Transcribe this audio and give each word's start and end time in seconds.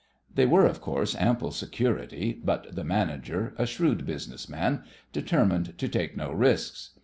They 0.33 0.47
were, 0.47 0.65
of 0.65 0.81
course, 0.81 1.15
ample 1.15 1.51
security, 1.51 2.41
but 2.43 2.73
the 2.73 2.83
manager, 2.83 3.53
a 3.59 3.67
shrewd 3.67 4.03
business 4.03 4.49
man, 4.49 4.83
determined 5.13 5.77
to 5.77 5.87
take 5.87 6.17
no 6.17 6.31
risks. 6.31 6.95